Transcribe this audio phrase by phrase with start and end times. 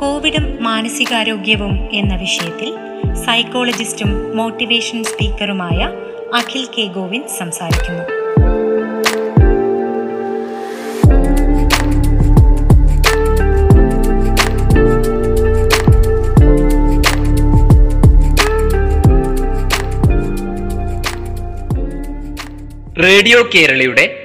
[0.00, 2.74] കോവിഡും മാനസികാരോഗ്യവും എന്ന വിഷയത്തിൽ
[3.14, 5.90] സൈക്കോളജിസ്റ്റും മോട്ടിവേഷൻ സ്പീക്കറുമായ
[6.34, 8.04] അഖിൽ കെ ഗോവിന്ദ് സംസാരിക്കുന്നു.
[23.02, 24.16] റേഡിയോ കേരളയുടെ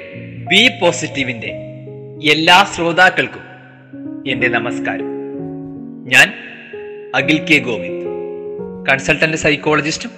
[0.49, 1.51] ബി പോസിറ്റീവിന്റെ
[2.31, 3.45] എല്ലാ ശ്രോതാക്കൾക്കും
[4.27, 5.18] എന്റെ നമസ്കാരം.
[6.09, 6.33] ഞാൻ
[7.15, 8.05] അഖിൽ കെ ഗോവിന്ദ്.
[8.91, 10.11] കൺസൾട്ടന്റ് സൈക്കോളജിസ്റ്റും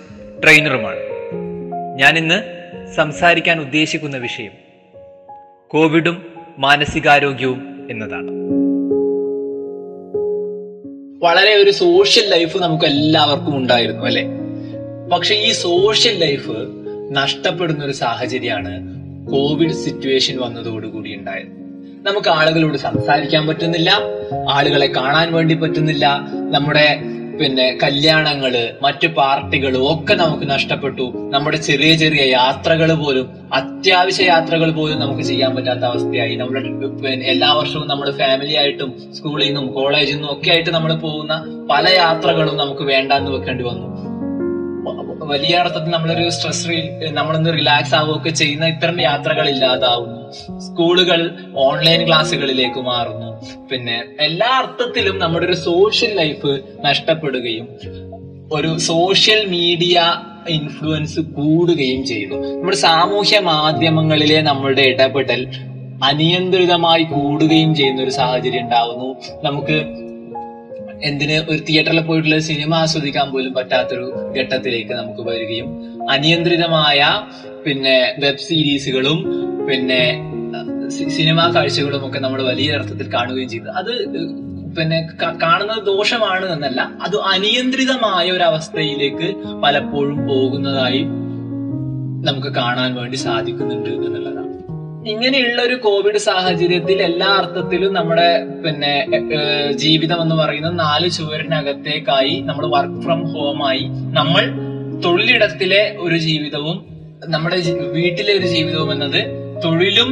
[0.44, 0.98] ട്രെയിനറുമാണ്.
[2.00, 2.44] ഞാൻ ഇന്ന്
[2.96, 4.52] സംസാരിക്കാൻ ഉദ്ദേശിക്കുന്ന വിഷയം
[5.68, 6.26] കോവിഡും
[6.58, 8.32] മാനസികാരോഗ്യവും എന്നതാണ്.
[11.24, 14.24] വളരെ ഒരു സോഷ്യൽ ലൈഫ് നമുക്ക് എല്ലാവർക്കും ഉണ്ടായിരുന്നു അല്ലെ?
[15.12, 16.52] പക്ഷെ ഈ സോഷ്യൽ ലൈഫ്
[17.12, 18.88] നഷ്ടപ്പെടുന്ന ഒരു സാഹചര്യമാണ്
[19.32, 21.61] കോവിഡ് സിറ്റുവേഷൻ വന്നതോടുകൂടി ഉണ്ടായത്.
[22.08, 23.90] നമുക്ക് ആളുകളോട് സംസാരിക്കാൻ പറ്റുന്നില്ല
[24.50, 26.06] ആളുകളെ കാണാൻ വേണ്ടി പറ്റുന്നില്ല.
[26.56, 26.86] നമ്മുടെ
[27.40, 31.14] പിന്നെ കല്യാണങ്ങൾ മറ്റു പാർട്ടികൾ ഒക്കെ നമുക്ക് നഷ്ടപ്പെട്ടു.
[31.34, 36.36] നമ്മുടെ ചെറിയ ചെറിയ യാത്രകൾ പോലും അത്യാവശ്യ യാത്രകൾ പോലും നമുക്ക് ചെയ്യാൻ പറ്റാത്ത അവസ്ഥയായി.
[36.36, 36.62] നമ്മുടെ
[37.34, 41.34] എല്ലാ വർഷവും നമ്മുടെ ഫാമിലി ആയിട്ടും സ്കൂളിൽ നിന്നും കോളേജിൽ നിന്നും ഒക്കെ ആയിട്ട് നമ്മൾ പോകുന്ന
[41.70, 43.88] പല യാത്രകളും നമുക്ക് വേണ്ടാന്ന് വെക്കേണ്ടി വന്നു.
[45.26, 50.21] വലിയ അർത്ഥത്തിൽ നമ്മളൊരു സ്ട്രെസ് നമ്മൾ നമ്മളൊന്ന് റിലാക്സ് ആവുകയൊക്കെ ചെയ്യുന്ന ഇത്തരം യാത്രകൾ ഇല്ലാതാവുന്നു
[50.60, 53.30] സ്കൂളുകൾ ഓൺലൈൻ ക്ലാസ്സുകളിലേക്ക് മാറുന്നു.
[53.72, 57.68] പിന്നെ എല്ലാ അർത്ഥത്തിലും നമ്മുടെ ഒരു സോഷ്യൽ ലൈഫ് നഷ്ടപ്പെടുകയും
[58.52, 60.04] ഒരു സോഷ്യൽ മീഡിയ
[60.50, 62.48] ഇൻഫ്ലുവൻസ് കൂടുകയും ചെയ്യുന്നു.
[62.56, 65.48] നമ്മുടെ സാമൂഹ്യ മാധ്യമങ്ങളിലെ നമ്മളുടെ ഇടപെടൽ
[66.04, 69.16] അനിയന്ത്രിതമായി കൂടുകയും ചെയ്യുന്ന ഒരു സാഹചര്യം ഉണ്ടാവുന്നു.
[69.44, 69.86] നമുക്ക്
[71.04, 75.68] എന്തിന് ഒരു തിയേറ്ററിൽ പോയിട്ടുള്ള സിനിമ ആസ്വദിക്കാൻ പോലും പറ്റാത്തൊരു ഘട്ടത്തിലേക്ക് നമുക്ക് വരികയും
[76.10, 77.06] അനിയന്ത്രിതമായ
[77.66, 79.20] പിന്നെ വെബ് സീരീസുകളും
[79.72, 80.02] പിന്നെ
[81.18, 83.70] സിനിമാ കാഴ്ചകളും ഒക്കെ നമ്മൾ വലിയ അർത്ഥത്തിൽ കാണുകയും ചെയ്തു.
[83.82, 83.92] അത്
[84.78, 84.98] പിന്നെ
[85.44, 89.28] കാണുന്നത് ദോഷമാണ് എന്നല്ല അത് അനിയന്ത്രിതമായ ഒരു അവസ്ഥയിലേക്ക്
[89.64, 91.02] പലപ്പോഴും പോകുന്നതായി
[92.28, 94.48] നമുക്ക് കാണാൻ വേണ്ടി സാധിക്കുന്നുണ്ട് എന്നുള്ളതാണ്.
[95.14, 98.28] ഇങ്ങനെയുള്ള ഒരു കോവിഡ് സാഹചര്യത്തിൽ എല്ലാ അർത്ഥത്തിലും നമ്മുടെ
[98.66, 98.94] പിന്നെ
[99.84, 103.86] ജീവിതം എന്ന് പറയുന്നത് നാല് ചുവരിനകത്തേക്കായി നമ്മൾ വർക്ക് ഫ്രം ഹോമായി
[104.20, 104.44] നമ്മൾ
[105.06, 106.78] തൊഴിലിടത്തിലെ ഒരു ജീവിതവും
[107.34, 107.58] നമ്മുടെ
[107.98, 109.22] വീട്ടിലെ ഒരു ജീവിതവും എന്നത്
[109.64, 110.10] തൊഴിലും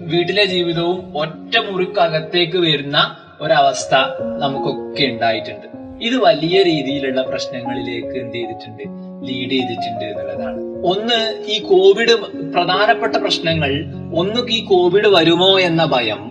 [0.00, 3.94] വീട്ടിലെ ജീവിതവും ഒറ്റ മുറിക്കകത്തേക്ക് വരുന്ന ഒരവസ്ഥ
[4.38, 5.66] നമുക്കൊക്കെ ഉണ്ടായിട്ടുണ്ട്.
[6.04, 8.82] ഇത് വലിയ രീതിയിലുള്ള പ്രശ്നങ്ങളിലേക്ക് എന്ത് ചെയ്തിട്ടുണ്ട്?
[9.28, 10.60] ലീഡ് ചെയ്തിട്ടുണ്ട് എന്നുള്ളതാണ്.
[10.86, 12.14] ഒന്ന് ഈ കോവിഡ്
[12.52, 16.30] പ്രധാനപ്പെട്ട പ്രശ്നങ്ങൾ ഒന്ന് ഈ കോവിഡ് വരുമോ എന്ന ഭയം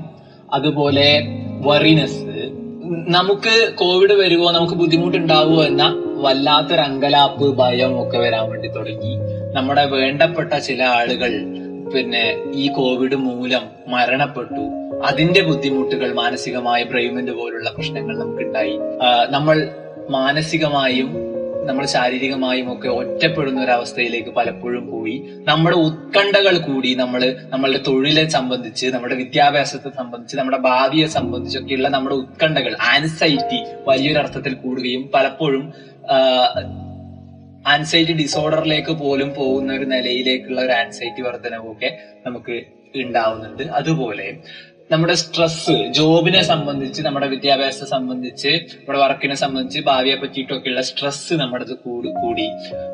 [0.53, 1.21] അതുപോലെ
[1.65, 2.23] വറിനെസ്
[3.07, 5.83] നമുക്ക് കോവിഡ് വരുമോ നമുക്ക് ബുദ്ധിമുട്ടുണ്ടാവുമോ എന്ന
[6.17, 9.13] വല്ലാത്തൊരു അങ്കലാപ്പ് ഭയം ഒക്കെ വരാൻ വേണ്ടി തുടങ്ങി.
[9.55, 11.31] നമ്മുടെ വേണ്ടപ്പെട്ട ചില ആളുകൾ
[11.93, 14.63] പിന്നെ ഈ കോവിഡ് മൂലം മരണപ്പെട്ടു.
[15.05, 18.75] അതിന്റെ ബുദ്ധിമുട്ടുകൾ മാനസികമായ ബ്രെയിമിന്റ് പോലുള്ള പ്രശ്നങ്ങൾ നമുക്കുണ്ടായി.
[19.29, 19.69] നമ്മൾ
[20.09, 21.09] മാനസികമായും
[21.67, 25.15] നമ്മൾ ശാരീരികമായും ഒക്കെ ഒറ്റപ്പെടുന്ന ഒരു അവസ്ഥയിലേക്ക് പലപ്പോഴും പോയി.
[25.47, 32.75] നമ്മുടെ ഉത്കണ്ഠകൾ കൂടി നമ്മൾ നമ്മളുടെ തൊഴിലെ സംബന്ധിച്ച് നമ്മുടെ വിദ്യാഭ്യാസത്തെ സംബന്ധിച്ച് നമ്മുടെ ഭാവിയെ സംബന്ധിച്ചൊക്കെയുള്ള നമ്മുടെ ഉത്കണ്ഠകൾ
[32.93, 35.65] ആൻസൈറ്റി വലിയൊരു അർത്ഥത്തിൽ കൂടുകയും പലപ്പോഴും
[37.67, 42.63] ആൻസൈറ്റി ഡിസോർഡറിലേക്ക് പോലും പോകുന്ന ഒരു നിലയിലേക്കുള്ള ഒരു ആൻസൈറ്റി വർധനവൊക്കെ നമുക്ക്
[42.95, 44.37] ഉണ്ടാവുന്നുണ്ട് അതുപോലെ
[44.91, 52.09] നമ്മുടെ സ്ട്രെസ് ജോബിനെ സംബന്ധിച്ച് നമ്മുടെ വിദ്യാഭ്യാസത്തെ സംബന്ധിച്ച് നമ്മുടെ വർക്കിനെ സംബന്ധിച്ച് ഭാവിയെ പറ്റിയിട്ടൊക്കെയുള്ള സ്ട്രെസ് നമ്മുടെ കൂടി
[52.09, 52.49] കൂടി.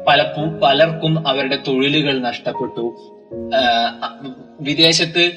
[0.07, 2.85] പലപ്പോഴും പലർക്കും അവരുടെ തൊഴിലുകൾ നഷ്ടപ്പെട്ടു.
[4.61, 5.31] വിദേശത്ത്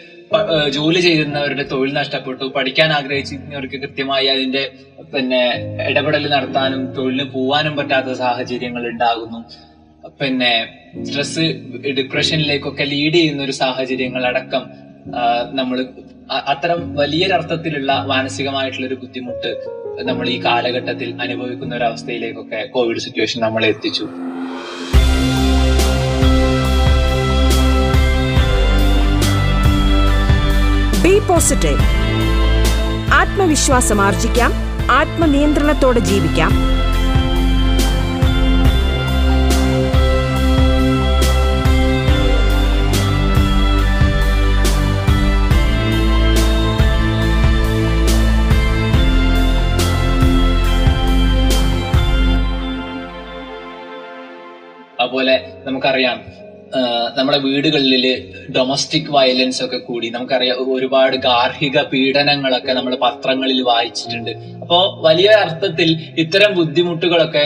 [0.77, 2.45] ജോലി ചെയ്യുന്നവരുടെ തൊഴിൽ നഷ്ടപ്പെട്ടു.
[2.57, 4.63] പഠിക്കാൻ ആഗ്രഹിക്കുന്നവർക്ക് കൃത്യമായി അതിന്റെ
[5.15, 5.43] പിന്നെ
[5.91, 9.41] ഇടപെടൽ നടത്താനും തൊഴിലിന് പോവാനും പറ്റാത്ത സാഹചര്യങ്ങൾ ഉണ്ടാകുന്നു.
[10.21, 10.53] പിന്നെ
[11.07, 11.45] സ്ട്രെസ്
[11.99, 14.65] ഡിപ്രഷനിലേക്കൊക്കെ ലീഡ് ചെയ്യുന്ന ഒരു സാഹചര്യങ്ങൾ അടക്കം
[15.59, 15.79] നമ്മൾ
[16.51, 19.51] അത്തരം വലിയൊരർത്ഥത്തിലുള്ള മാനസികമായിട്ടുള്ള ഒരു ബുദ്ധിമുട്ട്
[20.03, 24.07] നമ്മൾ ഈ കാലഘട്ടത്തിൽ അനുഭവിക്കുന്ന ഒരു അവസ്ഥയിലേക്കൊക്കെ കോവിഡ് സിറ്റുവേഷൻ നമ്മളെ എത്തിച്ചു.
[31.29, 31.81] പോസിറ്റീവ്
[33.12, 34.53] ആത്മവിശ്വാസം ആർജിക്കാം.
[34.91, 36.53] ആത്മനിയന്ത്രണത്തോടെ ജീവിക്കാം.
[55.00, 56.44] അതുപോലെ നമുക്കറിയാം
[57.17, 58.05] നമ്മുടെ വീടുകളിൽ
[58.56, 64.31] ഡൊമസ്റ്റിക് വയലൻസ് ഒക്കെ കൂടി നമുക്കറിയാം ഒരുപാട് ഗാർഹിക പീഡനങ്ങളൊക്കെ നമ്മൾ പത്രങ്ങളിൽ വായിച്ചിട്ടുണ്ട്.
[64.62, 67.44] അപ്പോ വലിയ അർത്ഥത്തിൽ ഇത്തരം ബുദ്ധിമുട്ടുകളൊക്കെ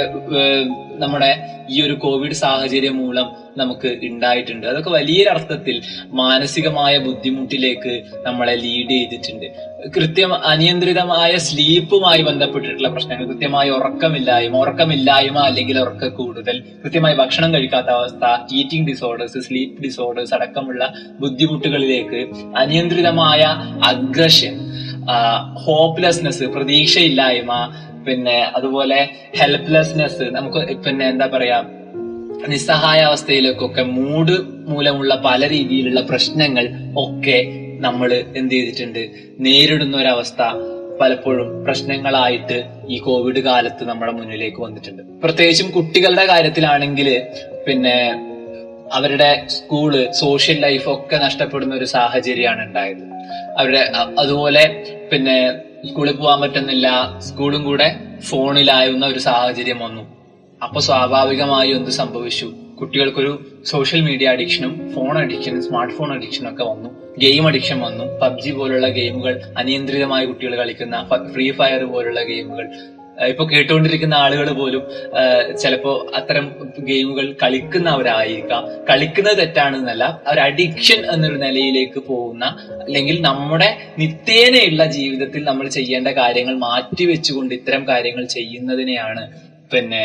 [0.99, 1.31] നമ്മുടെ
[1.69, 9.47] ഈ ഒരു കോവിഡ് സാഹചര്യം മൂലം നമുക്ക് ഉണ്ടായിട്ടുണ്ട് അതൊക്കെ വലിയൊരർത്ഥത്തിൽ മാനസികമായ ബുദ്ധിമുട്ടിലേക്ക് നമ്മളെ ലീഡ് ചെയ്തിട്ടുണ്ട്.
[9.95, 18.25] കൃത്യം അനിയന്ത്രിതമായ സ്ലീപ്പുമായി ബന്ധപ്പെട്ടിട്ടുള്ള പ്രശ്നങ്ങൾ കൃത്യമായ ഉറക്കമില്ലായ്മ ഉറക്കമില്ലായ്മ അല്ലെങ്കിൽ ഉറക്ക കൂടുതൽ കൃത്യമായി ഭക്ഷണം കഴിക്കാത്ത അവസ്ഥ
[18.55, 22.21] ഈറ്റിംഗ് ഡിസോർഡേഴ്സ് സ്ലീപ്പ് ഡിസോർഡേഴ്സ് അടക്കമുള്ള ബുദ്ധിമുട്ടുകളിലേക്ക്
[22.57, 23.43] അനിയന്ത്രിതമായ
[23.85, 24.55] അഗ്രഷൻ
[25.65, 27.53] ഹോപ്പ്ലെസ്നെസ് പ്രതീക്ഷയില്ലായ്മ
[28.09, 28.99] പിന്നെ അതുപോലെ
[29.41, 31.59] ഹെൽപ്ലെസ്നെസ് നമുക്ക് പിന്നെ എന്താ പറയാ
[32.53, 34.37] നിസ്സഹായ അവസ്ഥയിലേക്കൊക്കെ മൂഡ്
[34.71, 36.65] മൂലമുള്ള പല രീതിയിലുള്ള പ്രശ്നങ്ങൾ
[37.05, 37.39] ഒക്കെ
[37.81, 39.03] നമ്മൾ എന്ത് ചെയ്തിട്ടുണ്ട്?
[39.41, 40.43] നേരിടുന്ന ഒരവസ്ഥ
[41.01, 42.57] പലപ്പോഴും പ്രശ്നങ്ങളായിട്ട്
[42.89, 45.03] ഈ കോവിഡ് കാലത്ത് നമ്മുടെ മുന്നിലേക്ക് വന്നിട്ടുണ്ട്.
[45.25, 47.09] പ്രത്യേകിച്ചും കുട്ടികളുടെ കാര്യത്തിലാണെങ്കിൽ
[47.67, 47.97] പിന്നെ
[48.93, 53.05] അവരുടെ സ്കൂൾ സോഷ്യൽ ലൈഫ് ഒക്കെ നഷ്ടപ്പെടുന്ന ഒരു സാഹചര്യമാണ് ഉണ്ടായത്.
[53.59, 53.83] അവരുടെ
[54.23, 54.63] അതുപോലെ
[55.13, 55.39] പിന്നെ
[55.87, 57.19] സ്കൂളിൽ പോകാൻ പറ്റുന്നില്ല.
[57.19, 60.17] സ്കൂളും കൂടെ ഫോണിലായുന്ന ഒരു സാഹചര്യം വന്നു.
[60.63, 62.53] അപ്പൊ സ്വാഭാവികമായും എന്ത് സംഭവിച്ചു?
[62.81, 66.91] കുട്ടികൾക്കൊരു സോഷ്യൽ മീഡിയ അഡിക്ഷനും ഫോൺ അഡിക്ഷനും സ്മാർട്ട് ഫോൺ അഡിക്ഷനും ഒക്കെ വന്നു.
[67.19, 68.05] ഗെയിം അഡിക്ഷൻ വന്നു.
[68.05, 72.71] പബ്ജി പോലുള്ള ഗെയിമുകൾ അനിയന്ത്രിതമായി കുട്ടികൾ കളിക്കുന്ന ഫ്രീ ഫയർ പോലുള്ള ഗെയിമുകൾ
[73.27, 74.83] ഇപ്പൊ കേട്ടുകൊണ്ടിരിക്കുന്ന ആളുകൾ പോലും
[75.57, 76.45] ചിലപ്പോ അത്തരം
[76.79, 78.87] ഗെയിമുകൾ കളിക്കുന്നവരായിരിക്കാം.
[78.91, 82.45] കളിക്കുന്നത് തെറ്റാണെന്നല്ല അവർ അഡിക്ഷൻ എന്നൊരു നിലയിലേക്ക് പോകുന്ന
[82.81, 90.03] അല്ലെങ്കിൽ നമ്മുടെ നിത്യേനയുള്ള ജീവിതത്തിൽ നമ്മൾ ചെയ്യേണ്ട കാര്യങ്ങൾ മാറ്റിവെച്ചുകൊണ്ട് ഇത്തരം കാര്യങ്ങൾ ചെയ്യുന്നതിനെയാണ് പിന്നെ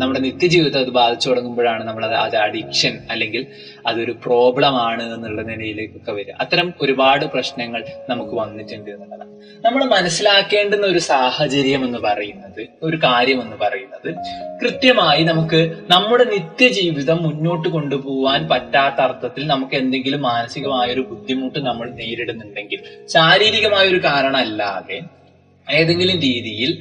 [0.00, 3.46] നമ്മുടെ നിത്യജീവിതത്തെ അത് ബാധിച്ചു തുടങ്ങുമ്പോഴാണ് നമ്മൾ അത് അത് അഡിക്ഷൻ അല്ലെങ്കിൽ
[3.86, 6.34] അതൊരു പ്രോബ്ലം ആണ് എന്നുള്ള നിലയിലേക്കൊക്കെ വരിക.
[6.40, 9.32] അത്തരം ഒരുപാട് പ്രശ്നങ്ങൾ നമുക്ക് വന്നിട്ടുണ്ട് എന്നുള്ളതാണ്.
[9.64, 14.08] നമ്മൾ മനസ്സിലാക്കേണ്ടുന്ന ഒരു സാഹചര്യം എന്ന് പറയുന്നത് ഒരു കാര്യം എന്ന് പറയുന്നത്
[14.62, 15.60] കൃത്യമായി നമുക്ക്
[15.90, 24.00] നമ്മുടെ നിത്യജീവിതം മുന്നോട്ട് കൊണ്ടുപോകാൻ പറ്റാത്ത അർത്ഥത്തിൽ നമുക്ക് എന്തെങ്കിലും മാനസികമായ ഒരു ബുദ്ധിമുട്ട് നമ്മൾ നേരിടുന്നുണ്ടെങ്കിൽ ശാരീരികമായ ഒരു
[24.04, 24.98] കാരണമല്ലാതെ
[25.70, 26.78] ഏതെങ്കിലും രീതിയിൽ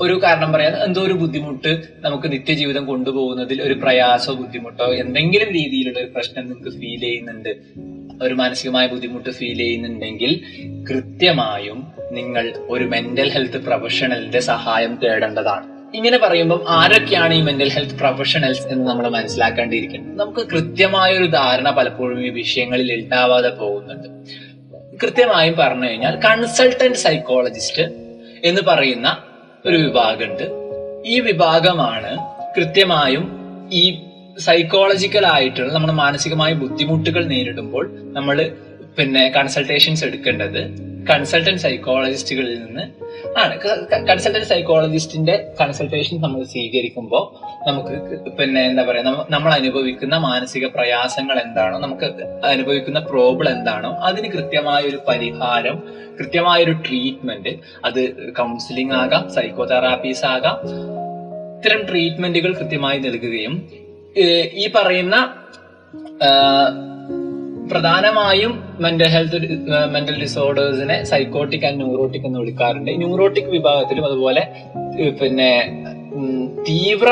[0.00, 6.08] ഒരു കാരണം പറയാൻ എന്തോ ഒരു ബുദ്ധിമുട്ട് നമുക്ക് നിത്യജീവിതം കൊണ്ടുപോകുന്നതിൽ ഒരു പ്രയാസോ ബുദ്ധിമുട്ടോ എന്തെങ്കിലും രീതിയിലുള്ള ഒരു
[6.14, 7.56] പ്രശ്നം നിങ്ങൾക്ക് ഫീൽ ചെയ്യുന്നുണ്ട്
[8.22, 10.40] ഒരു മാനസികമായ ബുദ്ധിമുട്ട് ഫീൽ ചെയ്യുന്നുണ്ടെങ്കിൽ
[10.90, 15.74] കൃത്യമായും നിങ്ങൾ ഒരു മെന്റൽ ഹെൽത്ത് പ്രൊഫഷണലിന്റെ സഹായം തേടേണ്ടതാണ്.
[15.94, 22.26] ഇങ്ങനെ പറയുമ്പോൾ ആരൊക്കെയാണ് ഈ മെന്റൽ ഹെൽത്ത് പ്രൊഫഷണൽസ് എന്ന് നമ്മൾ മനസ്സിലാക്കേണ്ടിയിരിക്കുന്നത് നമുക്ക് കൃത്യമായ ഒരു ധാരണ പലപ്പോഴും
[22.26, 24.08] ഈ വിഷയങ്ങളിൽ ഉണ്ടാവാതെ പോകുന്നുണ്ട്.
[25.02, 27.82] കൃത്യമായും പറഞ്ഞു കഴിഞ്ഞാൽ കൺസൾട്ടന്റ് സൈക്കോളജിസ്റ്റ്
[28.44, 29.22] എന്ന് പറയുന്ന
[29.66, 30.42] ഒരു വിഭാഗമുണ്ട്.
[31.06, 32.18] ഈ വിഭാഗമാണ്
[32.56, 33.24] കൃത്യമായും
[33.72, 34.00] ഈ
[34.38, 38.56] സൈക്കോളജിക്കൽ ആയിട്ടുള്ള നമ്മുടെ മാനസികമായ ബുദ്ധിമുട്ടുകൾ നേരിടുമ്പോൾ നമ്മൾ
[38.98, 40.93] പിന്നെ കൺസൾട്ടേഷൻസ് എടുക്കേണ്ടത്.
[41.10, 42.84] കൺസൾട്ടന്റ് സൈക്കോളജിസ്റ്റുകളിൽ നിന്ന്
[43.38, 43.54] ആണ്.
[44.08, 47.24] കൺസൾട്ടന്റ് സൈക്കോളജിസ്റ്റിന്റെ കൺസൾട്ടേഷൻ നമ്മൾ സ്വീകരിക്കുമ്പോൾ
[47.66, 47.94] നമുക്ക്
[48.30, 52.08] പിന്നെ എന്താ പറയാ നമ്മൾ അനുഭവിക്കുന്ന മാനസിക പ്രയാസങ്ങൾ എന്താണോ നമുക്ക്
[52.44, 55.78] അനുഭവിക്കുന്ന പ്രോബ്ലം എന്താണോ അതിന് കൃത്യമായ ഒരു പരിഹാരം
[56.18, 57.52] കൃത്യമായ ഒരു ട്രീറ്റ്മെന്റ്
[57.84, 58.02] അത്
[58.32, 60.58] കൗൺസിലിംഗ് ആകാം സൈക്കോതെറാപ്പീസ് ആകാം
[61.56, 63.54] ഇത്തരം ട്രീറ്റ്മെന്റുകൾ കൃത്യമായി നൽകുകയും
[64.54, 65.16] ഈ പറയുന്ന
[67.70, 69.38] പ്രധാനമായും മെന്റൽ ഹെൽത്ത്
[69.86, 72.90] മെന്റൽ ഡിസോർഡേഴ്സിനെ സൈക്കോട്ടിക് ആൻഡ് ന്യൂറോട്ടിക് എന്ന് വിളിക്കാറുണ്ട്.
[72.90, 74.42] ന്യൂറോട്ടിക് വിഭാഗത്തിലും അതുപോലെ
[75.20, 75.50] പിന്നെ
[76.68, 77.08] തീവ്ര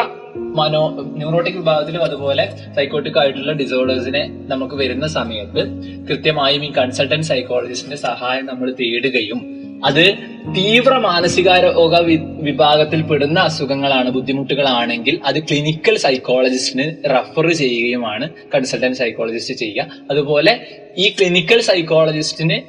[0.55, 0.83] മനോ
[1.17, 2.45] ന്യൂറോട്ടിക് വിഭാഗത്തിലും അതുപോലെ
[2.77, 5.63] സൈക്കോട്ടിക് ആയിട്ടുള്ള ഡിസോർഡേഴ്സിനെ നമുക്ക് വരുന്ന സമയത്ത്
[6.09, 9.41] കൃത്യമായും ഈ കൺസൾട്ടന്റ് സൈക്കോളജിസ്റ്റിന്റെ സഹായം നമ്മൾ തേടുകയും
[9.85, 10.15] അത്
[10.57, 19.87] തീവ്ര മാനസികാരോഗ വി- വിഭാഗത്തിൽ പെടുന്ന അസുഖങ്ങളാണ് ബുദ്ധിമുട്ടുകളാണെങ്കിൽ അത് ക്ലിനിക്കൽ സൈക്കോളജിസ്റ്റിന് റെഫർ ചെയ്യുകയുമാണ് കൺസൾട്ടന്റ് സൈക്കോളജിസ്റ്റ് ചെയ്യുക.
[20.11, 20.67] അതുപോലെ
[20.99, 22.61] ഈ ക്ലിനിക്കൽ സൈക്കോളജിസ്റ്റിന്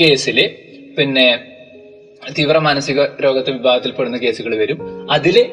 [0.00, 0.50] കേസിൽ
[0.98, 1.40] പിന്നെ
[2.38, 5.12] തീവ്ര മാനസിക രോഗത്തെ വിഭാഗത്തിൽ പെടുന്ന കേസുകൾ വരും.
[5.12, 5.46] അതിൽ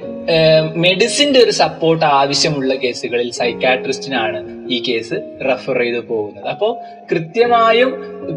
[0.75, 5.13] മെഡിസിന്റെ ഒരു സപ്പോർട്ട് ആവശ്യമുള്ള കേസുകളിൽ സൈക്കാട്രിസ്റ്റിനാണ് ഈ കേസ്
[5.49, 6.47] റെഫർ ചെയ്ത് പോകുന്നത്.
[6.47, 6.77] അപ്പോൾ
[7.11, 7.93] കൃത്യമായും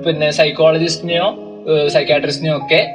[0.06, 1.49] പിന്നെ സൈക്കോളജിസ്റ്റിനെയോ
[1.88, 2.94] സൈക്കാട്രിസ്റ്റിനെയോ ഒക്കെ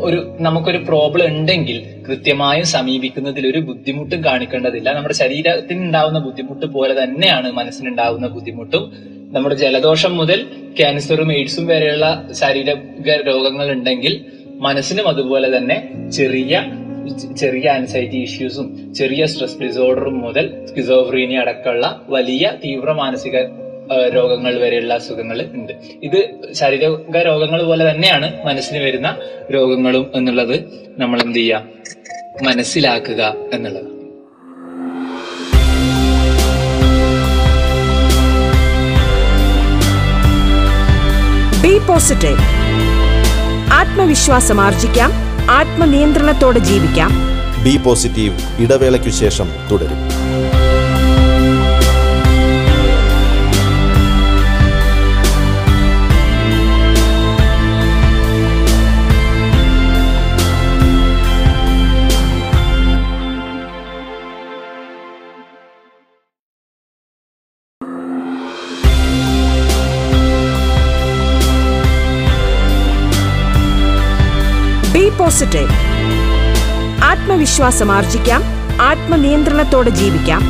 [0.00, 4.92] ഒരു നമുക്കൊരു പ്രോബ്ലം ഉണ്ടെങ്കിൽ കൃത്യമായും സമീപിക്കുന്നതിൽ ഒരു ബുദ്ധിമുട്ടും കാണിക്കേണ്ടതില്ല.
[4.92, 8.92] നമ്മുടെ ശരീരത്തിന് ഉണ്ടാവുന്ന ബുദ്ധിമുട്ട് പോലെ തന്നെയാണ് മനസ്സിനുണ്ടാവുന്ന ബുദ്ധിമുട്ടും.
[9.32, 10.46] നമ്മുടെ ജലദോഷം മുതൽ
[10.78, 12.74] ക്യാൻസറും എയ്ഡ്സും വരെയുള്ള ശാരീരിക
[13.26, 16.64] രോഗങ്ങൾ ഉണ്ടെങ്കിൽ മനസ്സിനും അതുപോലെ തന്നെ ചെറിയ
[17.36, 23.36] ചെറിയ ആൻസൈറ്റി ഇഷ്യൂസും ചെറിയ സ്ട്രെസ് ഡിസോർഡറും മുതൽ സ്കിസോഫ്രീനിയ അടക്കമുള്ള വലിയ തീവ്ര മാനസിക
[24.14, 25.72] രോഗങ്ങൾ വരെയുള്ള അസുഖങ്ങൾ ഉണ്ട്.
[26.02, 29.16] ഇത് ശാരീരിക രോഗങ്ങൾ പോലെ തന്നെയാണ് മനസ്സിന് വരുന്ന
[29.54, 30.56] രോഗങ്ങളും എന്നുള്ളത്
[30.98, 31.62] നമ്മൾ എന്ത് ചെയ്യുക
[32.42, 33.98] മനസ്സിലാക്കുക എന്നുള്ളത്
[41.62, 42.38] ബി പോസിറ്റീവ്
[43.72, 45.12] ആത്മവിശ്വാസം ആർജിക്കാം.
[45.50, 47.10] ആത്മനിയന്ത്രണത്തോടെ ജീവിക്കാം.
[47.64, 49.98] ബി പോസിറ്റീവ് ഇടവേളയ്ക്കു ശേഷം തുടരും.
[75.38, 75.74] പോസിറ്റീവ്
[77.04, 78.42] ആത്മവിശ്വാസം ആർജിക്കാം
[78.82, 80.42] ആത്മനിയന്ത്രണത്തോടെ ജീവിക്കാം.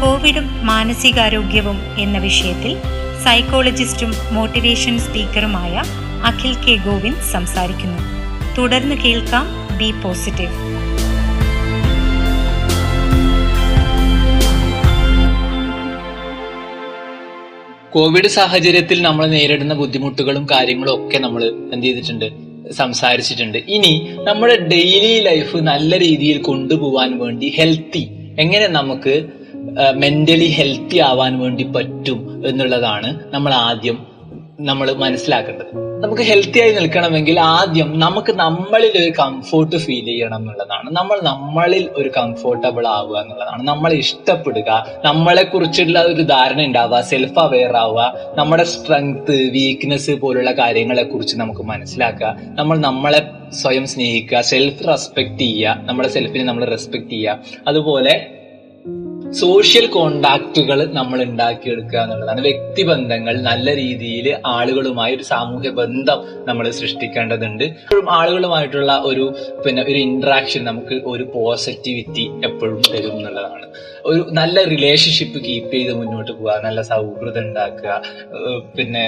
[0.00, 2.76] കോവിഡും മാനസികാരോഗ്യവും എന്ന വിഷയത്തിൽ
[3.24, 5.82] സൈക്കോളജിസ്റ്റും മോട്ടിവേഷൻ സ്പീക്കറുമായ
[6.24, 7.98] അഖിൽ കെ ഗോവിന്ദ് സംസാരിക്കുന്നു.
[8.58, 9.46] തുടർന്ന് കേൾക്കാം
[9.78, 10.54] ബി പോസിറ്റീവ്.
[17.90, 22.47] കോവിഡ് സാഹചര്യത്തിൽ നമ്മൾ നേരിടുന്ന ബുദ്ധിമുട്ടുകളും കാര്യങ്ങളും ഒക്കെ നമ്മൾ എന്ത് ചെയ്തിട്ടുണ്ട്?
[22.72, 23.58] സംസാരിച്ചിട്ടുണ്ട്.
[23.68, 29.14] ഇനി നമ്മുടെ ഡെയിലി ലൈഫ് നല്ല രീതിയിൽ കൊണ്ടുപോകാൻ വേണ്ടി ഹെൽത്തി എങ്ങനെ നമുക്ക്
[29.92, 34.07] മെന്റലി ഹെൽത്തി ആവാൻ വേണ്ടി പറ്റും എന്നുള്ളതാണ് നമ്മൾ ആദ്യം
[34.60, 36.00] നമ്മൾ മനസ്സിലാക്കേണ്ടത്.
[36.00, 40.90] നമുക്ക് ഹെൽത്തി ആയി നിൽക്കണമെങ്കിൽ ആദ്യം നമുക്ക് നമ്മളിൽ ഒരു കംഫോർട്ട് ഫീൽ ചെയ്യണം എന്നുള്ളതാണ്.
[40.92, 43.62] നമ്മൾ നമ്മളിൽ ഒരു കംഫോർട്ടബിൾ ആവുക എന്നുള്ളതാണ്.
[43.62, 51.02] നമ്മളെ ഇഷ്ടപ്പെടുക നമ്മളെ കുറിച്ചുള്ള ഒരു ധാരണ ഉണ്ടാവുക സെൽഫ് അവെയർ ആവുക നമ്മുടെ സ്ട്രെങ്ത് വീക്ക്നെസ് പോലുള്ള കാര്യങ്ങളെ
[51.02, 52.36] കുറിച്ച് നമുക്ക് മനസ്സിലാക്കുക.
[52.42, 53.22] നമ്മൾ നമ്മളെ
[53.52, 57.38] സ്വയം സ്നേഹിക്കുക സെൽഫ് റെസ്പെക്ട് ചെയ്യുക നമ്മുടെ സെൽഫിനെ നമ്മൾ റെസ്പെക്ട് ചെയ്യുക.
[57.68, 58.37] അതുപോലെ
[59.32, 62.40] സോഷ്യൽ കോണ്ടാക്റ്റുകൾ നമ്മൾ ഉണ്ടാക്കിയെടുക്കുക എന്നുള്ളതാണ്.
[62.40, 67.64] വ്യക്തിബന്ധങ്ങൾ നല്ല രീതിയിൽ ആളുകളുമായി ഒരു സാമൂഹ്യ ബന്ധം നമ്മൾ സൃഷ്ടിക്കേണ്ടതുണ്ട്.
[67.64, 73.66] എപ്പോഴും ആളുകളുമായിട്ടുള്ള ഒരു പിന്നെ ഒരു ഇന്ററാക്ഷൻ നമുക്ക് ഒരു പോസിറ്റിവിറ്റി എപ്പോഴും തരും എന്നുള്ളതാണ്.
[74.08, 78.02] ഒരു നല്ല റിലേഷൻഷിപ്പ് കീപ്പ് ചെയ്ത് മുന്നോട്ട് പോവുക നല്ല സൗഹൃദം ഉണ്ടാക്കുക
[78.76, 79.04] പിന്നെ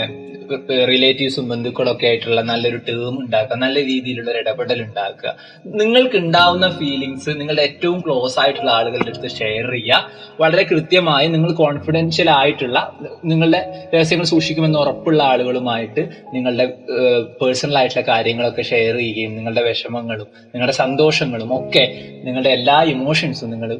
[0.92, 5.30] റിലേറ്റീവ്സും ബന്ധുക്കളൊക്കെ ആയിട്ടുള്ള നല്ലൊരു ടേം ഉണ്ടാക്കുക നല്ല രീതിയിലുള്ള ഒരു ഇടപെടൽ ഉണ്ടാക്കുക.
[5.80, 10.10] നിങ്ങൾക്ക് ഉണ്ടാവുന്ന ഫീലിങ്സ് നിങ്ങളുടെ ഏറ്റവും ക്ലോസ് ആയിട്ടുള്ള ആളുകളുടെ അടുത്ത് ഷെയർ ചെയ്യുക.
[10.40, 12.78] വളരെ കൃത്യമായി നിങ്ങൾ കോൺഫിഡൻഷ്യൽ ആയിട്ടുള്ള
[13.24, 13.60] നിങ്ങളുടെ
[13.94, 16.04] രഹസ്യങ്ങൾ സൂക്ഷിക്കുമെന്ന് ഉറപ്പുള്ള ആളുകളുമായിട്ട്
[16.34, 16.66] നിങ്ങളുടെ
[17.40, 21.86] പേഴ്സണൽ ആയിട്ടുള്ള കാര്യങ്ങളൊക്കെ ഷെയർ ചെയ്യുകയും നിങ്ങളുടെ വിഷമങ്ങളും നിങ്ങളുടെ സന്തോഷങ്ങളും ഒക്കെ
[22.24, 23.72] നിങ്ങളുടെ എല്ലാ ഇമോഷൻസും നിങ്ങൾ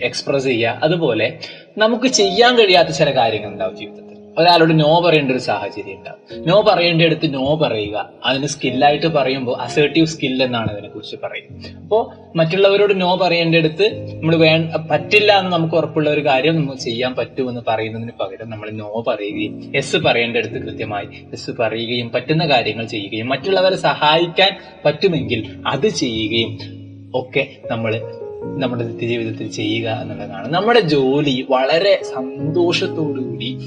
[0.00, 0.80] എക്സ്പ്രസ് ചെയ്യുക.
[0.82, 1.38] അതുപോലെ
[1.78, 4.00] നമുക്ക് ചെയ്യാൻ കഴിയാത്ത ചില കാര്യങ്ങൾ ഉണ്ടാവും ജീവിതത്തിൽ.
[4.38, 6.48] ഒരാളോട് നോ പറയേണ്ട ഒരു സാഹചര്യം ഉണ്ടാവും.
[6.48, 8.10] നോ പറയേണ്ടടുത്ത് നോ പറയുക.
[8.24, 11.76] അതിന് സ്കില്ലായിട്ട് പറയുമ്പോൾ അസേർട്ടീവ് സ്കിൽ എന്നാണ് അതിനെ കുറിച്ച് പറയുന്നത്.
[11.76, 14.50] അപ്പോൾ മറ്റുള്ളവരോട് നോ പറയേണ്ടടുത്ത് നമ്മൾ വേ
[14.90, 19.96] പറ്റില്ല എന്ന് നമുക്ക് ഉറപ്പുള്ള ഒരു കാര്യം നമുക്ക് ചെയ്യാൻ പറ്റുമെന്ന് പറയുന്നതിന് പകരം നമ്മൾ നോ പറയുകയും എസ്
[19.96, 26.58] പറയേണ്ടടുത്ത് കൃത്യമായി എസ് പറയുകയും പറ്റുന്ന കാര്യങ്ങൾ ചെയ്യുകയും മറ്റുള്ളവരെ സഹായിക്കാൻ പറ്റുമെങ്കിൽ അത് ചെയ്യുകയും
[27.14, 33.58] ഒക്കെ നമ്മൾ നമ്മുടെ നിത്യജീവിതത്തിൽ ചെയ്യുക എന്നുള്ളതാണ് നമ്മുടെ ജോലി വളരെ സന്തോഷത്തോടുകൂടി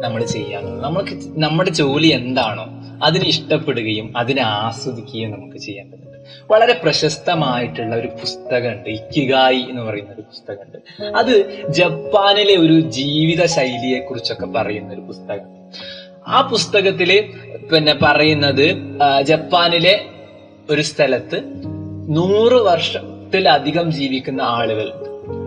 [0.00, 2.66] നമ്മൾ ചെയ്യാന്നുള്ളത് നമുക്ക് നമ്മുടെ ജോലി എന്താണോ
[3.04, 5.56] അതിനെ ഇഷ്ടപ്പെടുകയും അതിനെ ആസ്വദിക്കുകയും നമുക്ക്
[5.90, 6.12] പറ്റുന്നത്
[6.50, 8.88] വളരെ പ്രശസ്തമായിട്ടുള്ള ഒരു പുസ്തകമുണ്ട്.
[8.88, 10.78] ഇക്കിഗായി എന്ന് പറയുന്ന ഒരു പുസ്തകമുണ്ട്.
[11.16, 15.48] അത് ജപ്പാനിലെ ഒരു ജീവിത ശൈലിയെ കുറിച്ചൊക്കെ പറയുന്ന ഒരു പുസ്തകം.
[16.26, 17.24] ആ പുസ്തകത്തിൽ
[17.72, 18.66] പിന്നെ പറയുന്നത്
[19.22, 20.04] ജപ്പാനിലെ
[20.70, 21.42] ഒരു സ്ഥലത്ത്
[22.08, 22.58] നൂറ്
[23.32, 24.88] വർഷത്തിലധികം ജീവിക്കുന്ന ആളുകൾ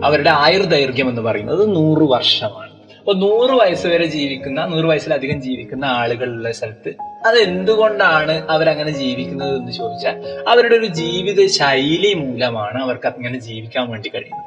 [0.04, 2.70] അവരുടെ ആയുർദൈർഘ്യം എന്ന് പറയുന്നത് നൂറ് വർഷമാണ്.
[2.98, 6.90] അപ്പൊ നൂറ് വയസ്സ് വരെ ജീവിക്കുന്ന നൂറ് വയസ്സിലധികം ജീവിക്കുന്ന ആളുകളുള്ള സ്ഥലത്ത്
[7.26, 10.16] അത് എന്തുകൊണ്ടാണ് അവരങ്ങനെ ജീവിക്കുന്നത് എന്ന് ചോദിച്ചാൽ
[10.48, 14.44] അവരുടെ ഒരു ജീവിത ശൈലി മൂലമാണ് അവർക്ക് അങ്ങനെ ജീവിക്കാൻ വേണ്ടി കഴിയുന്നത്.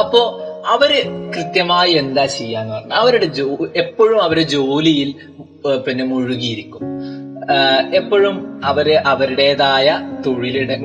[0.00, 0.22] അപ്പോ
[0.66, 0.90] അവർ
[1.36, 5.10] കൃത്യമായി എന്താ ചെയ്യാന്ന് പറഞ്ഞാൽ അവരുടെ ജോ എപ്പോഴും അവരുടെ ജോലിയിൽ
[5.86, 6.82] പിന്നെ മുഴുകിയിരിക്കും.
[7.94, 10.76] എപ്പോഴും അവർ അവരുടേതായ തൊഴിലിട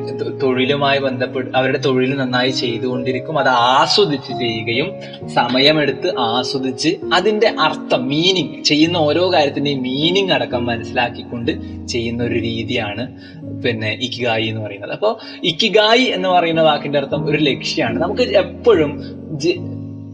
[0.43, 3.39] തൊഴിലുമായി ബന്ധപ്പെട്ട് അവരുടെ തൊഴിൽ നന്നായി ചെയ്തുകൊണ്ടിരിക്കും.
[3.39, 4.91] അത് ആസ്വദിച്ച് ചെയ്യുകയും
[5.29, 11.51] സമയമെടുത്ത് ആസ്വദിച്ച് അതിന്റെ അർത്ഥം മീനിങ് ചെയ്യുന്ന ഓരോ കാര്യത്തിന്റെയും മീനിങ് അടക്കം മനസ്സിലാക്കിക്കൊണ്ട്
[11.87, 13.15] ചെയ്യുന്ന ഒരു രീതിയാണ്
[13.61, 14.91] പിന്നെ ഇക്കിഗായി എന്ന് പറയുന്നത്.
[14.91, 18.01] അപ്പോൾ ഇക്കിഗായി എന്ന് പറയുന്ന വാക്കിന്റെ അർത്ഥം ഒരു ലക്ഷ്യമാണ്.
[18.01, 18.91] നമുക്ക് എപ്പോഴും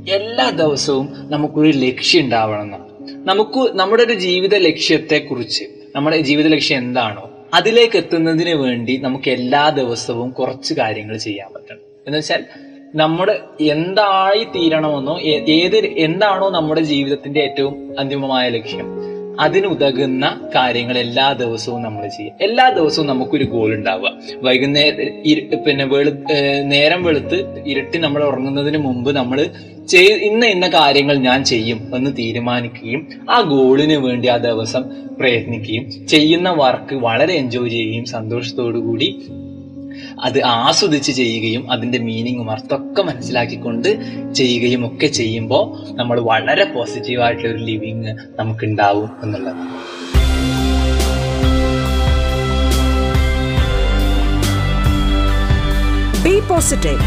[0.09, 2.89] എല്ലാ ദിവസവും നമുക്കൊരു ലക്ഷ്യം ഉണ്ടാവണം എന്നാണ്.
[3.27, 5.63] നമുക്ക് നമ്മുടെ ഒരു ജീവിത ലക്ഷ്യത്തെ കുറിച്ച്
[5.95, 11.79] നമ്മുടെ ജീവിത ലക്ഷ്യം എന്താണോ അതിലേക്ക് എത്തുന്നതിന് വേണ്ടി നമുക്ക് എല്ലാ ദിവസവും കുറച്ച് കാര്യങ്ങൾ ചെയ്യാൻ പറ്റണം.
[12.07, 12.43] എന്ന് വെച്ചാൽ
[12.95, 18.87] നമ്മുടെ എന്തായി തീരണമെന്നോ ഏത് എന്താണോ നമ്മുടെ ജീവിതത്തിന്റെ ഏറ്റവും അന്തിമമായ ലക്ഷ്യം.
[19.39, 24.11] അതിനുതകുന്ന കാര്യങ്ങൾ എല്ലാ ദിവസവും നമ്മൾ ചെയ്യുക എല്ലാ ദിവസവും നമുക്കൊരു ഗോൾ ഉണ്ടാവുക.
[24.43, 25.09] വൈകുന്നേരം
[25.65, 26.11] പിന്നെ വെളു
[26.63, 29.39] നേരം വെളുത്ത് ഇരുട്ടി നമ്മൾ ഉറങ്ങുന്നതിന് മുമ്പ് നമ്മൾ
[29.87, 34.83] ചെയ് ഇന്ന ഇന്ന കാര്യങ്ങൾ ഞാൻ ചെയ്യും എന്ന് തീരുമാനിക്കുകയും ആ ഗോളിന് വേണ്ടി ആ ദിവസം
[35.19, 39.07] പ്രയത്നിക്കുകയും ചെയ്യുന്ന വർക്ക് വളരെ എൻജോയ് ചെയ്യുകയും സന്തോഷത്തോടു കൂടി
[40.23, 43.89] അത് ആസ്വദിച്ച് ചെയ്യുകയും അതിന്റെ മീനിങ്ങും അർത്ഥമൊക്കെ മനസ്സിലാക്കിക്കൊണ്ട്
[44.33, 49.55] ചെയ്യുകയും ഒക്കെ ചെയ്യുമ്പോൾ നമ്മൾ വളരെ പോസിറ്റീവായിട്ടുള്ള ഒരു ലിവിങ് നമുക്ക് ഉണ്ടാവും എന്നുള്ളത്.
[56.23, 56.99] ബി പോസിറ്റീവ്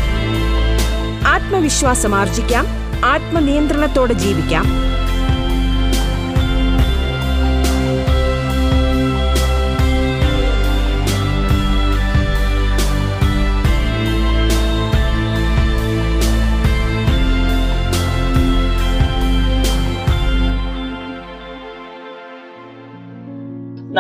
[1.27, 2.67] ആത്മവിശ്വാസം ആർജിക്കാം.
[3.05, 4.92] ആത്മനിയന്ത്രണത്തോടെ ജീവിക്കാം.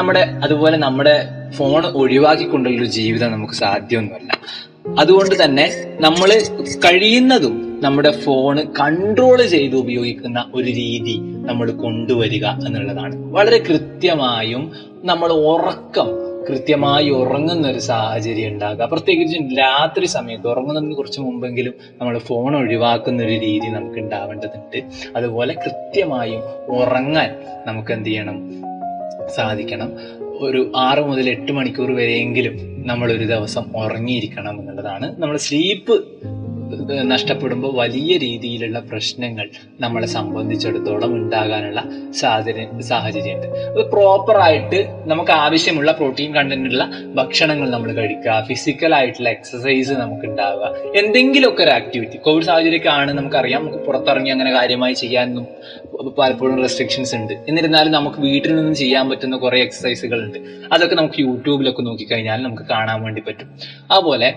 [0.02, 4.32] നമ്മുടെ അതുപോലെ നമ്മുടെ ഫോൺ ഒഴിവാക്കിക്കൊണ്ടുള്ള ജീവിതം നമുക്ക് സാധ്യമൊന്നുമല്ല.
[4.99, 6.42] അതുകൊണ്ട് തന്നെ നമ്മൾ
[6.85, 13.32] കഴിയുന്നതും നമ്മുടെ ഫോണ് കൺട്രോൾ ചെയ്ത് ഉപയോഗിക്കുന്ന ഒരു രീതി നമ്മൾ കൊണ്ടുവരിക എന്നുള്ളതാണ്.
[13.32, 14.73] വളരെ കൃത്യമായും
[15.04, 16.09] നമ്മൾ ഉറക്കം
[16.49, 18.85] കൃത്യമായി ഉറങ്ങുന്ന ഒരു സാഹചര്യം ഉണ്ടാകുക.
[18.85, 24.82] പ്രത്യേകിച്ചും രാത്രി സമയത്ത് ഉറങ്ങുന്നതിന് കുറച്ച് മുമ്പെങ്കിലും നമ്മൾ ഫോൺ ഒഴിവാക്കുന്ന ഒരു രീതി നമുക്ക് ഉണ്ടാവേണ്ടതുണ്ട്.
[25.16, 27.35] അതുപോലെ കൃത്യമായും ഉറങ്ങാൻ
[27.66, 28.72] നമുക്ക് എന്ത് ചെയ്യണം?
[29.37, 29.93] സാധിക്കണം.
[30.41, 35.23] ഒരു ആറ് മുതൽ എട്ട് മണിക്കൂർ വരെയെങ്കിലും നമ്മൾ ഒരു ദിവസം ഉറങ്ങിയിരിക്കണം എന്നുള്ളതാണ്.
[35.23, 36.05] നമ്മൾ സ്ലീപ്പ്
[37.03, 39.49] നഷ്ടപ്പെടുമ്പോൾ വലിയ രീതിയിലുള്ള പ്രശ്നങ്ങൾ
[39.81, 43.47] നമ്മളെ സംബന്ധിച്ചിടത്തോളം ഉണ്ടാകാനുള്ള സാഹചര്യം സാഹചര്യമുണ്ട്.
[43.47, 48.45] അത് പ്രോപ്പറായിട്ട് നമുക്ക് ആവശ്യമുള്ള പ്രോട്ടീൻ കണ്ടന്റുള്ള ഭക്ഷണങ്ങൾ നമ്മൾ കഴിക്കുക.
[48.49, 53.67] ഫിസിക്കൽ ആയിട്ടുള്ള എക്സസൈസ് നമുക്ക് ഉണ്ടാവുക എന്തെങ്കിലുമൊക്കെ ഒരു ആക്ടിവിറ്റി കോവിഡ് സാഹചര്യമൊക്കെ ആണ് നമുക്കറിയാം.
[53.67, 55.47] നമുക്ക് പുറത്തിറങ്ങി അങ്ങനെ കാര്യമായി ചെയ്യാനൊന്നും
[56.11, 57.32] പലപ്പോഴും റെസ്ട്രിക്ഷൻസ് ഉണ്ട്.
[57.49, 60.38] എന്നിരുന്നാലും നമുക്ക് വീട്ടിൽ നിന്നും ചെയ്യാൻ പറ്റുന്ന കുറെ എക്സസൈസുകൾ ഉണ്ട്
[60.73, 63.49] അതൊക്കെ നമുക്ക് യൂട്യൂബിലൊക്കെ നോക്കിക്കഴിഞ്ഞാൽ നമുക്ക് കാണാൻ വേണ്ടി പറ്റും.
[63.90, 64.35] അതുപോലെ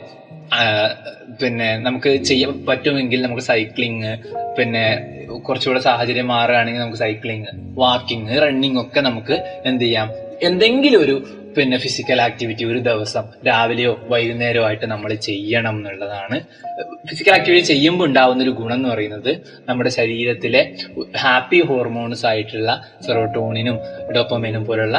[1.44, 4.18] പിന്നെ നമുക്ക് ചെയ്യാൻ പറ്റുമെങ്കിൽ നമുക്ക് സൈക്ലിങ്
[4.60, 5.00] പിന്നെ
[5.48, 7.46] കുറച്ചുകൂടെ സാഹചര്യം മാറുകയാണെങ്കിൽ നമുക്ക് സൈക്ലിങ്
[7.80, 10.12] വാക്കിംഗ് റണ്ണിങ് ഒക്കെ നമുക്ക് എന്ത് ചെയ്യാം?
[10.44, 16.38] എന്തെങ്കിലും ഒരു പിന്നെ ഫിസിക്കൽ ആക്ടിവിറ്റി ഒരു ദിവസം രാവിലെയോ വൈകുന്നേരമോ ആയിട്ട് നമ്മൾ ചെയ്യണം എന്നുള്ളതാണ്.
[17.10, 19.32] ഫിസിക്കൽ ആക്ടിവിറ്റി ചെയ്യുമ്പോൾ ഉണ്ടാവുന്ന ഒരു ഗുണം എന്ന് പറയുന്നത്
[19.70, 20.62] നമ്മുടെ ശരീരത്തിലെ
[21.18, 22.72] ഹാപ്പി ഹോർമോൺസ് ആയിട്ടുള്ള
[23.06, 23.78] സെറോട്ടോണിനും
[24.16, 24.98] ഡോപ്പമിനും പോലുള്ള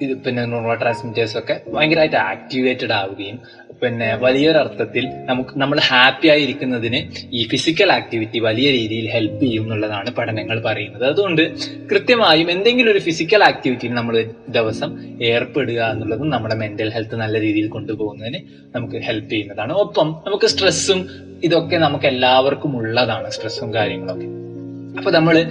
[0.00, 3.38] ഇത് പിന്നെ ന്യൂറോ ട്രാൻസ്മിറ്റേഴ്സ് ഒക്കെ ഭയങ്കരമായിട്ട് ആക്ടിവേറ്റഡ് ആവുകയും
[3.82, 7.00] പിന്നെ വലിയൊരർത്ഥത്തിൽ നമുക്ക് നമ്മൾ ഹാപ്പി ആയിരിക്കുന്നതിന്
[7.32, 11.04] ഈ ഫിസിക്കൽ ആക്ടിവിറ്റി വലിയ രീതിയിൽ ഹെൽപ്പ് ചെയ്യും എന്നുള്ളതാണ് പഠനങ്ങൾ പറയുന്നത്.
[11.04, 11.42] അതുകൊണ്ട്
[11.90, 18.40] കൃത്യമായും എന്തെങ്കിലും ഒരു ഫിസിക്കൽ ആക്ടിവിറ്റിയിൽ നമ്മൾ ദിവസം ഏർപ്പെടുക എന്നുള്ളതും നമ്മുടെ മെന്റൽ ഹെൽത്ത് നല്ല രീതിയിൽ കൊണ്ടുപോകുന്നതിന്
[18.74, 19.72] നമുക്ക് ഹെൽപ്പ് ചെയ്യുന്നതാണ്.
[19.72, 21.08] ഒപ്പം നമുക്ക് സ്ട്രെസ്സും
[21.44, 24.47] ഇതൊക്കെ നമുക്ക് എല്ലാവർക്കും ഉള്ളതാണ് സ്ട്രെസ്സും കാര്യങ്ങളൊക്കെ.
[24.96, 25.50] അപ്പൊ നമ്മൾ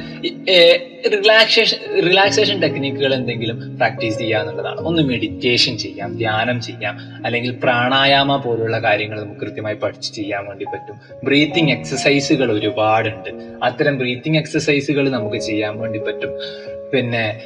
[1.13, 4.79] റിലാക്സേഷൻ റിലാക്സേഷൻ ടെക്നിക്കുകൾ എന്തെങ്കിലും പ്രാക്ടീസ് ചെയ്യുക എന്നുള്ളതാണ്.
[4.79, 11.19] ഒന്ന് മെഡിറ്റേഷൻ ചെയ്യാം ധ്യാനം ചെയ്യാം അല്ലെങ്കിൽ പ്രാണായാമ പോലുള്ള കാര്യങ്ങൾ നമുക്ക് കൃത്യമായി പഠിച്ച് ചെയ്യാൻ വേണ്ടി പറ്റും.
[11.23, 13.29] ബ്രീത്തിങ് എക്സസൈസുകൾ ഒരുപാടുണ്ട്.
[13.63, 16.29] അത്തരം ബ്രീത്തിങ് എക്സസൈസുകൾ നമുക്ക് ചെയ്യാൻ വേണ്ടി പറ്റും.
[16.93, 17.39] പിന്നെ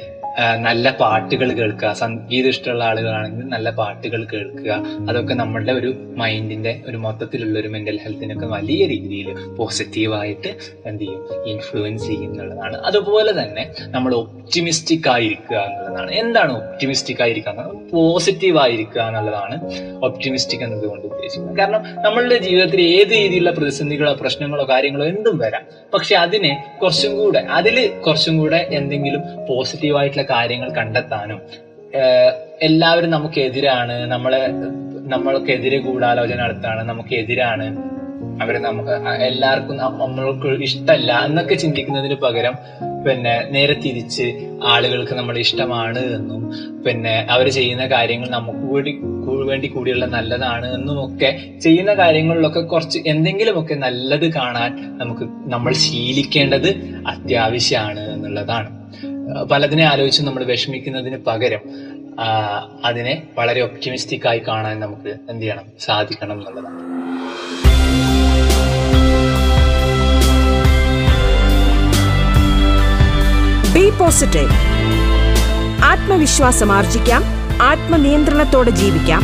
[0.56, 1.92] നല്ല പാട്ടുകൾ കേൾക്കുക.
[1.92, 4.82] സംഗീതം ഇഷ്ടമുള്ള ആളുകളാണെങ്കിൽ നല്ല പാട്ടുകൾ കേൾക്കുക.
[5.08, 10.48] അതൊക്കെ നമ്മളുടെ ഒരു മൈൻഡിന്റെ ഒരു മൊത്തത്തിലുള്ള ഒരു മെന്റൽ ഹെൽത്തിനൊക്കെ വലിയ രീതിയിൽ പോസിറ്റീവായിട്ട്
[10.86, 11.44] എന്ത് ചെയ്യും?
[11.46, 12.76] ഇൻഫ്ലുവൻസ് ചെയ്യും എന്നുള്ളതാണ്.
[12.76, 16.12] അതുപോലെ തന്നെ നമ്മൾ ഒപ്റ്റിമിസ്റ്റിക് ആയിരിക്കുക എന്നുള്ളതാണ്.
[16.12, 17.72] എന്താണ് ഒപ്റ്റിമിസ്റ്റിക് ആയിരിക്കുക?
[17.92, 19.60] പോസിറ്റീവ് ആയിരിക്കുക എന്നുള്ളതാണ്
[20.04, 21.58] ഒപ്റ്റിമിസ്റ്റിക് എന്നതുകൊണ്ട് ഉദ്ദേശിക്കുന്നത്.
[21.58, 25.62] കാരണം നമ്മളുടെ ജീവിതത്തിൽ ഏത് രീതിയിലുള്ള പ്രതിസന്ധികളോ പ്രശ്നങ്ങളോ കാര്യങ്ങളോ എന്തും വരാം.
[25.94, 31.40] പക്ഷെ അതിനെ കുറച്ചും കൂടെ അതിൽ കുറച്ചും കൂടെ എന്തെങ്കിലും പോസിറ്റീവ് ആയിട്ടുള്ള കാര്യങ്ങൾ കണ്ടെത്താനും
[32.60, 34.52] എല്ലാവരും നമുക്കെതിരാണ് നമ്മളെ
[35.02, 37.92] നമ്മൾക്കെതിരെ ഗൂഢാലോചന നടത്താണ് നമുക്കെതിരാണ്.
[38.40, 42.54] അവർ നമുക്ക് എല്ലാവർക്കും നമ്മൾക്ക് ഇഷ്ടമല്ല എന്നൊക്കെ ചിന്തിക്കുന്നതിന് പകരം
[43.06, 46.52] പിന്നെ നേരെ തിരിച്ച് ആളുകൾക്ക് നമ്മൾ ഇഷ്ടമാണ് എന്നും
[46.86, 48.92] പിന്നെ അവർ ചെയ്യുന്ന കാര്യങ്ങൾ നമുക്ക് കൂടി
[49.44, 56.70] വേണ്ടി കൂടിയുള്ള നല്ലതാണ് എന്നും ഒക്കെ ചെയ്യുന്ന കാര്യങ്ങളിലൊക്കെ കുറച്ച് എന്തെങ്കിലുമൊക്കെ നല്ലത് കാണാൻ നമുക്ക് നമ്മൾ ശീലിക്കേണ്ടത്
[57.06, 58.81] അത്യാവശ്യമാണ് എന്നുള്ളതാണ്.
[59.50, 61.60] പലതിനെ ആലോചിച്ച് നമ്മൾ വിഷമിക്കുന്നതിന് പകരം
[62.84, 65.64] അതിനെ വളരെ ഒപ്റ്റിമിസ്റ്റിക് ആയി കാണാൻ നമുക്ക് എന്ത് ചെയ്യണം?
[65.80, 66.92] സാധിക്കണം എന്നുള്ളതാണ്.
[73.74, 74.50] ബി പോസിറ്റീവ്
[75.84, 77.22] ആത്മവിശ്വാസം ആർജിക്കാം.
[77.62, 79.22] ആത്മനിയന്ത്രണത്തോടെ ജീവിക്കാം.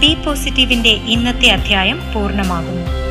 [0.00, 3.03] ബി പോസിറ്റീവിന്റെ ഇന്നത്തെ അധ്യായം പൂർണമാകുന്നു.